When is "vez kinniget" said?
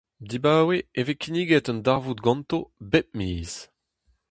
1.05-1.69